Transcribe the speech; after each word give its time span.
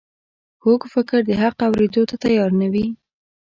کوږ 0.63 0.81
فکر 0.93 1.19
د 1.27 1.29
حق 1.41 1.57
اورېدو 1.67 2.01
ته 2.09 2.15
تیار 2.23 2.51
نه 2.61 2.67
وي 2.73 2.85